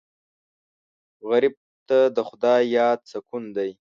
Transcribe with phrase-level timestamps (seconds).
[1.29, 1.55] غریب
[1.87, 3.71] ته د خدای یاد سکون دی